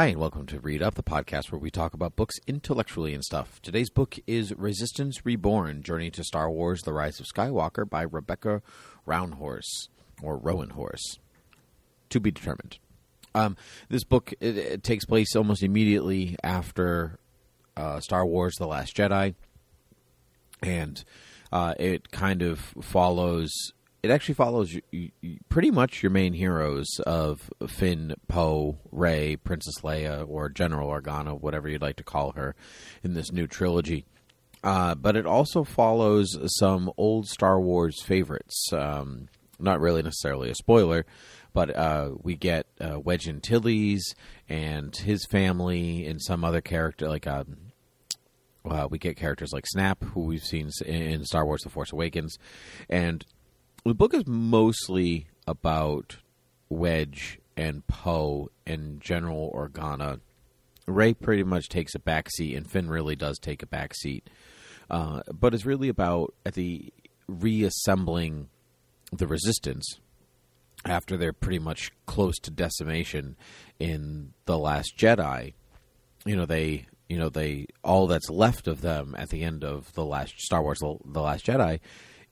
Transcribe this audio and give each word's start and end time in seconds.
Hi, 0.00 0.06
and 0.06 0.18
welcome 0.18 0.46
to 0.46 0.58
Read 0.58 0.80
Up, 0.80 0.94
the 0.94 1.02
podcast 1.02 1.52
where 1.52 1.58
we 1.58 1.70
talk 1.70 1.92
about 1.92 2.16
books 2.16 2.36
intellectually 2.46 3.12
and 3.12 3.22
stuff. 3.22 3.60
Today's 3.60 3.90
book 3.90 4.18
is 4.26 4.56
Resistance 4.56 5.26
Reborn 5.26 5.82
Journey 5.82 6.10
to 6.12 6.24
Star 6.24 6.50
Wars 6.50 6.80
The 6.80 6.94
Rise 6.94 7.20
of 7.20 7.26
Skywalker 7.26 7.86
by 7.86 8.04
Rebecca 8.04 8.62
Roundhorse, 9.04 9.88
or 10.22 10.38
Rowan 10.38 10.70
Horse. 10.70 11.18
To 12.08 12.18
be 12.18 12.30
determined. 12.30 12.78
Um, 13.34 13.58
this 13.90 14.04
book 14.04 14.32
it, 14.40 14.56
it 14.56 14.82
takes 14.82 15.04
place 15.04 15.36
almost 15.36 15.62
immediately 15.62 16.34
after 16.42 17.18
uh, 17.76 18.00
Star 18.00 18.24
Wars 18.24 18.54
The 18.56 18.66
Last 18.66 18.96
Jedi, 18.96 19.34
and 20.62 21.04
uh, 21.52 21.74
it 21.78 22.10
kind 22.10 22.40
of 22.40 22.58
follows 22.80 23.52
it 24.02 24.10
actually 24.10 24.34
follows 24.34 24.76
pretty 25.48 25.70
much 25.70 26.02
your 26.02 26.10
main 26.10 26.32
heroes 26.32 26.88
of 27.06 27.50
Finn, 27.68 28.14
Poe, 28.28 28.78
Rey, 28.90 29.36
Princess 29.36 29.80
Leia, 29.82 30.26
or 30.28 30.48
General 30.48 30.88
Organa, 30.88 31.38
whatever 31.38 31.68
you'd 31.68 31.82
like 31.82 31.96
to 31.96 32.04
call 32.04 32.32
her, 32.32 32.54
in 33.02 33.14
this 33.14 33.30
new 33.32 33.46
trilogy. 33.46 34.06
Uh, 34.62 34.94
but 34.94 35.16
it 35.16 35.26
also 35.26 35.64
follows 35.64 36.36
some 36.58 36.90
old 36.96 37.26
Star 37.26 37.60
Wars 37.60 38.02
favorites. 38.02 38.72
Um, 38.72 39.28
not 39.58 39.80
really 39.80 40.02
necessarily 40.02 40.50
a 40.50 40.54
spoiler, 40.54 41.04
but 41.52 41.74
uh, 41.76 42.12
we 42.22 42.36
get 42.36 42.66
uh, 42.80 42.98
Wedge 42.98 43.28
Antilles 43.28 44.14
and 44.48 44.94
his 44.96 45.26
family, 45.26 46.06
and 46.06 46.20
some 46.22 46.44
other 46.44 46.60
character 46.60 47.08
like. 47.08 47.26
Um, 47.26 47.56
uh, 48.62 48.86
we 48.90 48.98
get 48.98 49.16
characters 49.16 49.52
like 49.54 49.66
Snap, 49.66 50.04
who 50.04 50.20
we've 50.20 50.42
seen 50.44 50.70
in 50.84 51.24
Star 51.24 51.46
Wars: 51.46 51.62
The 51.62 51.70
Force 51.70 51.92
Awakens, 51.92 52.36
and 52.88 53.24
the 53.84 53.94
book 53.94 54.14
is 54.14 54.26
mostly 54.26 55.26
about 55.46 56.18
Wedge 56.68 57.38
and 57.56 57.86
Poe 57.86 58.50
and 58.66 59.00
General 59.00 59.52
Organa. 59.54 60.20
Rey 60.86 61.14
pretty 61.14 61.44
much 61.44 61.68
takes 61.68 61.94
a 61.94 61.98
backseat, 61.98 62.56
and 62.56 62.70
Finn 62.70 62.88
really 62.88 63.16
does 63.16 63.38
take 63.38 63.62
a 63.62 63.66
backseat. 63.66 64.22
Uh, 64.88 65.20
but 65.32 65.54
it's 65.54 65.64
really 65.64 65.88
about 65.88 66.34
at 66.44 66.54
the 66.54 66.92
reassembling 67.28 68.48
the 69.12 69.26
resistance 69.26 70.00
after 70.84 71.16
they're 71.16 71.32
pretty 71.32 71.58
much 71.58 71.92
close 72.06 72.38
to 72.40 72.50
decimation 72.50 73.36
in 73.78 74.32
the 74.46 74.58
Last 74.58 74.96
Jedi. 74.96 75.54
You 76.24 76.36
know 76.36 76.46
they, 76.46 76.86
you 77.08 77.18
know 77.18 77.28
they, 77.28 77.66
all 77.84 78.06
that's 78.06 78.30
left 78.30 78.66
of 78.66 78.80
them 78.80 79.14
at 79.16 79.30
the 79.30 79.42
end 79.42 79.64
of 79.64 79.92
the 79.94 80.04
last 80.04 80.38
Star 80.40 80.62
Wars: 80.62 80.80
The 80.80 81.20
Last 81.20 81.46
Jedi 81.46 81.80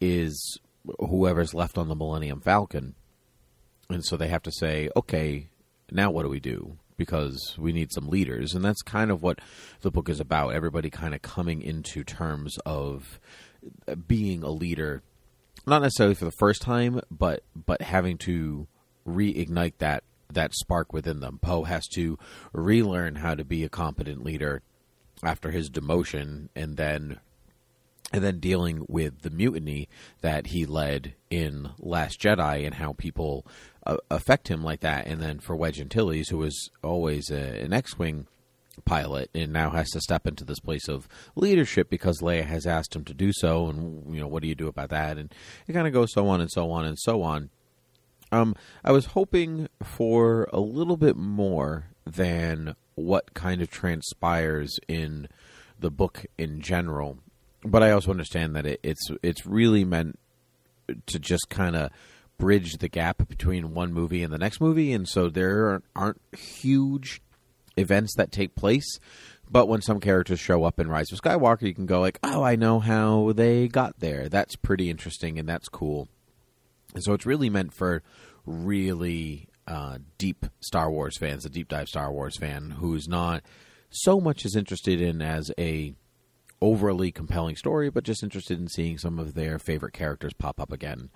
is 0.00 0.58
whoever's 0.98 1.54
left 1.54 1.78
on 1.78 1.88
the 1.88 1.94
Millennium 1.94 2.40
Falcon. 2.40 2.94
And 3.88 4.04
so 4.04 4.16
they 4.16 4.28
have 4.28 4.42
to 4.42 4.52
say, 4.52 4.88
okay, 4.96 5.48
now 5.90 6.10
what 6.10 6.22
do 6.22 6.28
we 6.28 6.40
do? 6.40 6.78
Because 6.96 7.56
we 7.58 7.72
need 7.72 7.92
some 7.92 8.08
leaders. 8.08 8.54
And 8.54 8.64
that's 8.64 8.82
kind 8.82 9.10
of 9.10 9.22
what 9.22 9.40
the 9.80 9.90
book 9.90 10.08
is 10.08 10.20
about. 10.20 10.54
Everybody 10.54 10.90
kind 10.90 11.14
of 11.14 11.22
coming 11.22 11.60
into 11.62 12.04
terms 12.04 12.56
of 12.64 13.18
being 14.06 14.42
a 14.42 14.50
leader, 14.50 15.02
not 15.66 15.82
necessarily 15.82 16.14
for 16.14 16.24
the 16.24 16.32
first 16.38 16.62
time, 16.62 17.00
but 17.10 17.42
but 17.54 17.82
having 17.82 18.18
to 18.18 18.68
reignite 19.06 19.74
that 19.78 20.04
that 20.32 20.54
spark 20.54 20.92
within 20.92 21.20
them. 21.20 21.38
Poe 21.40 21.64
has 21.64 21.86
to 21.88 22.18
relearn 22.52 23.16
how 23.16 23.34
to 23.34 23.44
be 23.44 23.64
a 23.64 23.68
competent 23.68 24.24
leader 24.24 24.62
after 25.22 25.50
his 25.50 25.70
demotion 25.70 26.48
and 26.54 26.76
then 26.76 27.20
and 28.12 28.22
then 28.22 28.38
dealing 28.38 28.84
with 28.88 29.22
the 29.22 29.30
mutiny 29.30 29.88
that 30.20 30.48
he 30.48 30.66
led 30.66 31.14
in 31.30 31.70
Last 31.78 32.20
Jedi 32.20 32.64
and 32.64 32.74
how 32.74 32.92
people 32.92 33.46
uh, 33.86 33.96
affect 34.10 34.48
him 34.48 34.62
like 34.62 34.80
that. 34.80 35.06
And 35.06 35.20
then 35.20 35.38
for 35.40 35.56
Wedge 35.56 35.80
Antilles, 35.80 36.28
who 36.28 36.38
was 36.38 36.70
always 36.82 37.30
a, 37.30 37.60
an 37.60 37.72
X-wing 37.72 38.26
pilot 38.84 39.30
and 39.34 39.52
now 39.52 39.70
has 39.70 39.90
to 39.90 40.00
step 40.00 40.26
into 40.26 40.44
this 40.44 40.60
place 40.60 40.88
of 40.88 41.08
leadership 41.36 41.88
because 41.88 42.20
Leia 42.20 42.44
has 42.44 42.66
asked 42.66 42.94
him 42.94 43.04
to 43.04 43.14
do 43.14 43.32
so. 43.32 43.68
And 43.68 44.14
you 44.14 44.20
know, 44.20 44.28
what 44.28 44.42
do 44.42 44.48
you 44.48 44.54
do 44.54 44.68
about 44.68 44.90
that? 44.90 45.18
And 45.18 45.32
it 45.66 45.72
kind 45.72 45.86
of 45.86 45.92
goes 45.92 46.12
so 46.12 46.28
on 46.28 46.40
and 46.40 46.50
so 46.50 46.70
on 46.70 46.84
and 46.84 46.98
so 46.98 47.22
on. 47.22 47.50
Um, 48.32 48.56
I 48.84 48.92
was 48.92 49.06
hoping 49.06 49.68
for 49.82 50.48
a 50.52 50.60
little 50.60 50.96
bit 50.96 51.16
more 51.16 51.86
than 52.04 52.74
what 52.96 53.34
kind 53.34 53.62
of 53.62 53.70
transpires 53.70 54.78
in 54.88 55.28
the 55.78 55.90
book 55.90 56.26
in 56.38 56.60
general 56.60 57.18
but 57.64 57.82
I 57.82 57.90
also 57.92 58.10
understand 58.10 58.54
that 58.56 58.66
it, 58.66 58.80
it's 58.82 59.08
it's 59.22 59.46
really 59.46 59.84
meant 59.84 60.18
to 61.06 61.18
just 61.18 61.48
kind 61.48 61.76
of 61.76 61.90
bridge 62.38 62.74
the 62.74 62.88
gap 62.88 63.28
between 63.28 63.74
one 63.74 63.92
movie 63.92 64.22
and 64.22 64.32
the 64.32 64.38
next 64.38 64.60
movie, 64.60 64.92
and 64.92 65.08
so 65.08 65.28
there 65.28 65.82
aren't 65.96 66.20
huge 66.36 67.22
events 67.76 68.14
that 68.16 68.32
take 68.32 68.54
place. 68.54 68.98
But 69.50 69.68
when 69.68 69.82
some 69.82 70.00
characters 70.00 70.40
show 70.40 70.64
up 70.64 70.80
in 70.80 70.88
Rise 70.88 71.12
of 71.12 71.20
Skywalker, 71.20 71.62
you 71.62 71.74
can 71.74 71.86
go 71.86 72.00
like, 72.00 72.18
"Oh, 72.22 72.42
I 72.42 72.56
know 72.56 72.80
how 72.80 73.32
they 73.32 73.68
got 73.68 74.00
there. 74.00 74.28
That's 74.28 74.56
pretty 74.56 74.90
interesting, 74.90 75.38
and 75.38 75.48
that's 75.48 75.68
cool." 75.68 76.08
And 76.94 77.02
so 77.02 77.12
it's 77.12 77.26
really 77.26 77.50
meant 77.50 77.74
for 77.74 78.02
really 78.46 79.48
uh, 79.66 79.98
deep 80.18 80.46
Star 80.60 80.90
Wars 80.90 81.16
fans, 81.18 81.44
a 81.44 81.50
deep 81.50 81.68
dive 81.68 81.88
Star 81.88 82.12
Wars 82.12 82.36
fan 82.38 82.70
who's 82.78 83.08
not 83.08 83.42
so 83.90 84.20
much 84.20 84.44
as 84.44 84.56
interested 84.56 85.00
in 85.00 85.22
as 85.22 85.50
a 85.58 85.94
overly 86.60 87.12
compelling 87.12 87.56
story, 87.56 87.90
but 87.90 88.04
just 88.04 88.22
interested 88.22 88.58
in 88.58 88.68
seeing 88.68 88.98
some 88.98 89.18
of 89.18 89.34
their 89.34 89.58
favorite 89.58 89.92
characters 89.92 90.32
pop 90.32 90.60
up 90.60 90.72
again. 90.72 91.10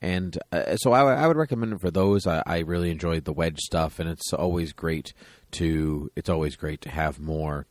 And 0.00 0.36
uh, 0.50 0.76
so 0.76 0.92
I, 0.92 1.14
I, 1.14 1.28
would 1.28 1.36
recommend 1.36 1.72
it 1.72 1.80
for 1.80 1.90
those. 1.90 2.26
I, 2.26 2.42
I, 2.44 2.58
really 2.58 2.90
enjoyed 2.90 3.24
the 3.24 3.32
Wedge 3.32 3.60
stuff, 3.60 4.00
and 4.00 4.10
it's 4.10 4.32
always 4.32 4.72
great 4.72 5.14
to 5.52 6.10
it's 6.16 6.28
always 6.28 6.56
great 6.56 6.80
to 6.80 6.90
have 6.90 7.20
more 7.20 7.66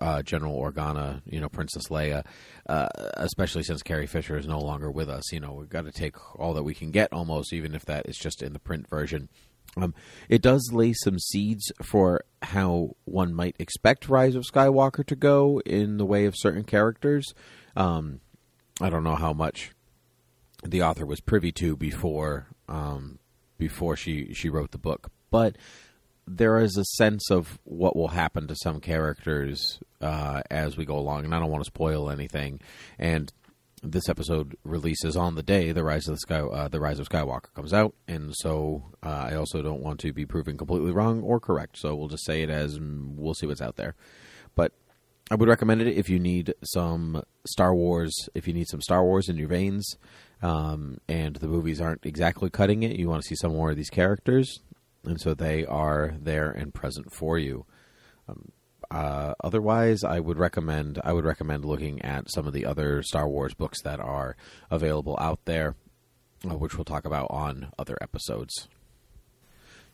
uh, 0.00 0.22
General 0.22 0.58
Organa, 0.58 1.22
you 1.26 1.40
know, 1.40 1.48
Princess 1.48 1.88
Leia, 1.88 2.24
uh, 2.68 2.88
especially 3.14 3.62
since 3.62 3.82
Carrie 3.82 4.06
Fisher 4.06 4.36
is 4.36 4.46
no 4.46 4.60
longer 4.60 4.90
with 4.90 5.08
us. 5.08 5.32
You 5.32 5.40
know, 5.40 5.52
we've 5.52 5.68
got 5.68 5.84
to 5.84 5.92
take 5.92 6.16
all 6.38 6.54
that 6.54 6.62
we 6.62 6.74
can 6.74 6.90
get, 6.90 7.12
almost, 7.12 7.52
even 7.52 7.74
if 7.74 7.84
that 7.86 8.08
is 8.08 8.16
just 8.16 8.42
in 8.42 8.52
the 8.52 8.58
print 8.58 8.88
version. 8.88 9.28
Um, 9.76 9.94
it 10.28 10.40
does 10.42 10.70
lay 10.72 10.92
some 10.92 11.18
seeds 11.18 11.72
for 11.82 12.24
how 12.42 12.96
one 13.04 13.34
might 13.34 13.56
expect 13.58 14.08
Rise 14.08 14.34
of 14.34 14.44
Skywalker 14.44 15.04
to 15.06 15.16
go 15.16 15.60
in 15.66 15.96
the 15.96 16.06
way 16.06 16.26
of 16.26 16.34
certain 16.36 16.64
characters. 16.64 17.34
Um, 17.76 18.20
I 18.80 18.90
don't 18.90 19.04
know 19.04 19.16
how 19.16 19.32
much 19.32 19.72
the 20.62 20.82
author 20.82 21.06
was 21.06 21.20
privy 21.20 21.52
to 21.52 21.76
before 21.76 22.46
um, 22.68 23.18
before 23.58 23.96
she 23.96 24.32
she 24.34 24.48
wrote 24.48 24.70
the 24.70 24.78
book, 24.78 25.10
but 25.30 25.56
there 26.26 26.58
is 26.58 26.76
a 26.76 26.84
sense 26.84 27.30
of 27.30 27.58
what 27.64 27.96
will 27.96 28.08
happen 28.08 28.46
to 28.48 28.56
some 28.56 28.80
characters 28.80 29.80
uh, 30.00 30.42
as 30.50 30.76
we 30.76 30.84
go 30.84 30.96
along, 30.96 31.24
and 31.24 31.34
I 31.34 31.38
don't 31.38 31.50
want 31.50 31.64
to 31.64 31.68
spoil 31.68 32.10
anything. 32.10 32.60
And 32.98 33.32
this 33.84 34.08
episode 34.08 34.56
releases 34.64 35.16
on 35.16 35.34
the 35.34 35.42
day 35.42 35.70
the 35.70 35.84
rise 35.84 36.08
of 36.08 36.14
the 36.14 36.18
sky 36.18 36.40
uh, 36.40 36.68
the 36.68 36.80
rise 36.80 36.98
of 36.98 37.08
skywalker 37.08 37.52
comes 37.54 37.72
out 37.74 37.94
and 38.08 38.32
so 38.34 38.82
uh, 39.02 39.28
i 39.30 39.34
also 39.34 39.60
don't 39.60 39.82
want 39.82 40.00
to 40.00 40.12
be 40.12 40.24
proven 40.24 40.56
completely 40.56 40.90
wrong 40.90 41.22
or 41.22 41.38
correct 41.38 41.76
so 41.78 41.94
we'll 41.94 42.08
just 42.08 42.24
say 42.24 42.42
it 42.42 42.48
as 42.48 42.78
mm, 42.78 43.14
we'll 43.14 43.34
see 43.34 43.46
what's 43.46 43.60
out 43.60 43.76
there 43.76 43.94
but 44.54 44.72
i 45.30 45.34
would 45.34 45.48
recommend 45.48 45.82
it 45.82 45.96
if 45.98 46.08
you 46.08 46.18
need 46.18 46.54
some 46.64 47.22
star 47.46 47.74
wars 47.74 48.14
if 48.34 48.48
you 48.48 48.54
need 48.54 48.68
some 48.68 48.80
star 48.80 49.04
wars 49.04 49.28
in 49.28 49.36
your 49.36 49.48
veins 49.48 49.98
um, 50.42 50.98
and 51.08 51.36
the 51.36 51.48
movies 51.48 51.80
aren't 51.80 52.04
exactly 52.06 52.48
cutting 52.48 52.82
it 52.82 52.96
you 52.96 53.08
want 53.08 53.22
to 53.22 53.28
see 53.28 53.36
some 53.36 53.52
more 53.52 53.70
of 53.70 53.76
these 53.76 53.90
characters 53.90 54.60
and 55.06 55.20
so 55.20 55.34
they 55.34 55.64
are 55.66 56.14
there 56.20 56.50
and 56.50 56.74
present 56.74 57.12
for 57.12 57.38
you 57.38 57.66
um, 58.28 58.52
uh, 58.90 59.34
otherwise, 59.42 60.04
I 60.04 60.20
would 60.20 60.38
recommend 60.38 61.00
I 61.04 61.12
would 61.12 61.24
recommend 61.24 61.64
looking 61.64 62.02
at 62.02 62.30
some 62.30 62.46
of 62.46 62.52
the 62.52 62.66
other 62.66 63.02
Star 63.02 63.28
Wars 63.28 63.54
books 63.54 63.82
that 63.82 64.00
are 64.00 64.36
available 64.70 65.16
out 65.20 65.40
there, 65.44 65.74
uh, 66.48 66.56
which 66.56 66.76
we'll 66.76 66.84
talk 66.84 67.04
about 67.04 67.26
on 67.30 67.72
other 67.78 67.96
episodes. 68.00 68.68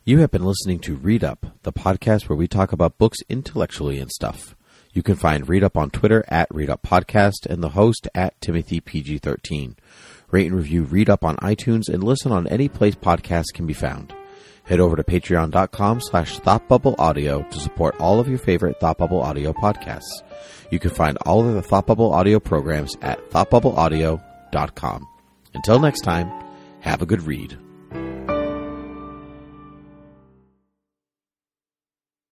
You 0.04 0.18
have 0.18 0.30
been 0.30 0.44
listening 0.44 0.80
to 0.80 0.96
Read 0.96 1.22
Up, 1.22 1.58
the 1.62 1.72
podcast 1.72 2.28
where 2.28 2.36
we 2.36 2.48
talk 2.48 2.72
about 2.72 2.98
books 2.98 3.18
intellectually 3.28 3.98
and 3.98 4.10
stuff. 4.10 4.56
You 4.92 5.02
can 5.02 5.14
find 5.14 5.48
Read 5.48 5.62
Up 5.62 5.76
on 5.76 5.90
Twitter 5.90 6.24
at 6.28 6.52
Read 6.52 6.68
Up 6.68 6.82
Podcast 6.82 7.46
and 7.46 7.62
the 7.62 7.70
host 7.70 8.08
at 8.14 8.40
Timothy 8.40 8.80
PG13. 8.80 9.76
Rate 10.30 10.46
and 10.46 10.56
review 10.56 10.82
Read 10.82 11.08
Up 11.08 11.22
on 11.22 11.36
iTunes 11.36 11.88
and 11.88 12.02
listen 12.02 12.32
on 12.32 12.46
any 12.48 12.68
place 12.68 12.96
podcasts 12.96 13.52
can 13.54 13.66
be 13.66 13.74
found. 13.74 14.14
Head 14.70 14.78
over 14.78 14.94
to 14.94 15.02
patreon.com 15.02 16.00
slash 16.00 16.38
thoughtbubbleaudio 16.38 17.50
to 17.50 17.58
support 17.58 17.96
all 17.98 18.20
of 18.20 18.28
your 18.28 18.38
favorite 18.38 18.78
Thought 18.78 18.98
Bubble 18.98 19.20
Audio 19.20 19.52
podcasts. 19.52 20.22
You 20.70 20.78
can 20.78 20.92
find 20.92 21.18
all 21.26 21.44
of 21.44 21.54
the 21.54 21.62
Thought 21.62 21.88
Bubble 21.88 22.12
Audio 22.12 22.38
programs 22.38 22.96
at 23.02 23.18
thoughtbubbleaudio.com. 23.30 25.08
Until 25.54 25.80
next 25.80 26.02
time, 26.02 26.30
have 26.82 27.02
a 27.02 27.06
good 27.06 27.22
read. 27.22 27.58